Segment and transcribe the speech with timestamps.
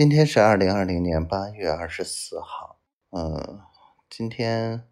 [0.00, 2.80] 今天是二零二零年八月二十四号。
[3.10, 3.60] 嗯，
[4.08, 4.88] 今天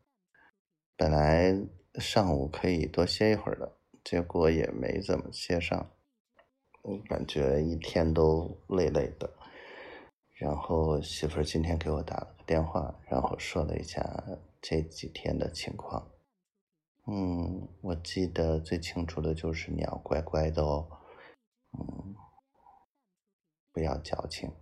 [0.98, 1.56] 本来
[1.94, 5.90] 上午可以多歇一会儿的，结果也没怎么歇上。
[6.82, 9.32] 我感觉一天都累累的。
[10.34, 14.02] 然后媳妇今天给我打了个电话，然后说了一下
[14.60, 16.06] 这几天的情况。
[17.06, 20.86] 嗯，我记得最清楚的就是你要乖乖的哦。
[21.72, 22.14] 嗯，
[23.72, 24.52] 不要矫情。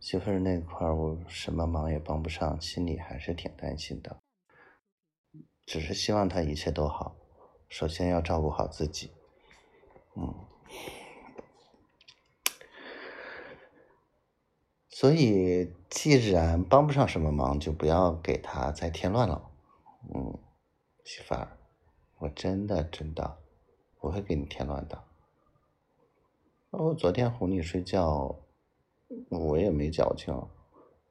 [0.00, 4.20] 媳妇儿那块儿，我什么忙也帮不上，心里还是挺担心的。
[5.66, 7.16] 只是希望她一切都好，
[7.68, 9.10] 首先要照顾好自己。
[10.14, 10.34] 嗯，
[14.88, 19.50] 所以既然帮不上什么忙，就不要给她再添乱了。
[20.14, 20.38] 嗯，
[21.04, 21.58] 媳妇儿，
[22.18, 23.38] 我真的真的
[23.98, 25.04] 不会给你添乱的。
[26.70, 28.38] 我昨天哄你睡觉。
[29.30, 30.34] 我也没矫情，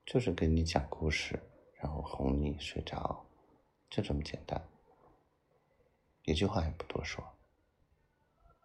[0.06, 1.40] 就是给你讲故事，
[1.76, 3.24] 然后哄你睡着，
[3.90, 4.68] 就这么简单，
[6.24, 7.24] 一句话也不多说。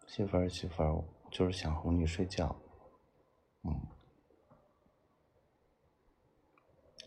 [0.07, 2.55] 媳妇儿，媳妇儿，就是想哄你睡觉，
[3.61, 3.79] 嗯，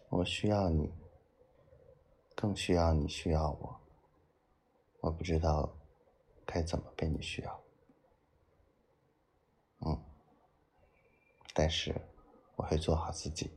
[0.09, 0.93] 我需要你，
[2.37, 3.81] 更需要你需要我，
[5.01, 5.77] 我不知道
[6.45, 7.65] 该怎么被你需要，
[9.81, 10.01] 嗯，
[11.53, 11.93] 但是。
[12.57, 13.51] 我会做好自己，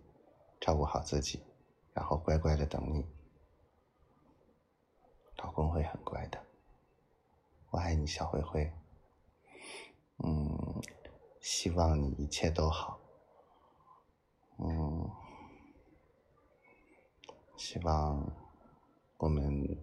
[0.59, 1.41] 照顾好自己，
[1.93, 3.05] 然后乖乖的等你。
[5.37, 6.45] 老公会很乖的，
[7.71, 8.71] 我爱你，小灰灰。
[10.17, 10.81] 嗯，
[11.39, 12.99] 希望你一切都好。
[14.57, 15.09] 嗯，
[17.55, 18.29] 希望
[19.17, 19.81] 我们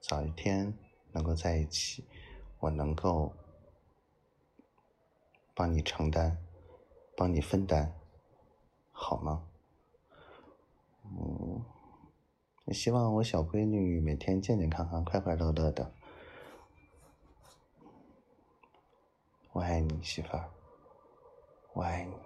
[0.00, 0.76] 早一天
[1.12, 2.04] 能够在一起，
[2.58, 3.32] 我能够
[5.54, 6.36] 帮你承担，
[7.16, 7.94] 帮你分担。
[9.08, 9.46] 好吗？
[11.04, 11.62] 嗯，
[12.74, 15.92] 希望我小闺女每天健健康康、快快乐乐的。
[19.52, 20.50] 我爱你，媳妇儿。
[21.72, 22.16] 我爱你，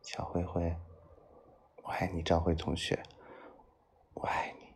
[0.00, 0.74] 小灰灰。
[1.82, 3.02] 我爱你，赵辉同学。
[4.14, 4.74] 我爱你，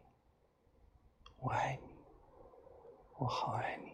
[1.38, 1.88] 我爱你，
[3.16, 3.91] 我好爱你。